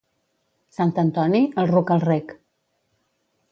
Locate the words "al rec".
1.99-2.35